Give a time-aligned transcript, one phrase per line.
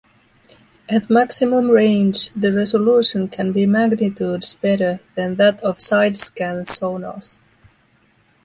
[0.89, 7.37] At maximum range the resolution can be magnitudes better than that of side-scan sonars.